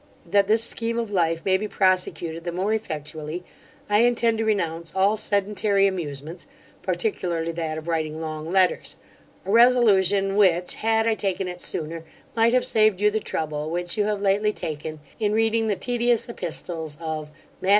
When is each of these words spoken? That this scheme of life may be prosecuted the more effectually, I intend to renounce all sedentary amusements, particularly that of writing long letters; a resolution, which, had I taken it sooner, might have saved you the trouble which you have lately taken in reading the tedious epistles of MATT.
That 0.25 0.47
this 0.47 0.63
scheme 0.63 0.97
of 0.97 1.11
life 1.11 1.45
may 1.45 1.57
be 1.57 1.67
prosecuted 1.67 2.43
the 2.43 2.51
more 2.51 2.73
effectually, 2.73 3.43
I 3.87 3.99
intend 3.99 4.39
to 4.39 4.45
renounce 4.45 4.91
all 4.95 5.15
sedentary 5.15 5.85
amusements, 5.85 6.47
particularly 6.81 7.51
that 7.51 7.77
of 7.77 7.87
writing 7.87 8.19
long 8.19 8.49
letters; 8.49 8.97
a 9.45 9.51
resolution, 9.51 10.37
which, 10.37 10.73
had 10.73 11.05
I 11.05 11.13
taken 11.13 11.47
it 11.47 11.61
sooner, 11.61 12.03
might 12.35 12.53
have 12.53 12.65
saved 12.65 12.99
you 12.99 13.11
the 13.11 13.19
trouble 13.19 13.69
which 13.69 13.95
you 13.95 14.05
have 14.05 14.21
lately 14.21 14.53
taken 14.53 15.01
in 15.19 15.33
reading 15.33 15.67
the 15.67 15.75
tedious 15.75 16.27
epistles 16.27 16.97
of 16.99 17.29
MATT. 17.61 17.69